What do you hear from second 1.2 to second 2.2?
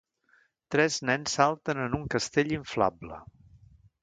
salten en un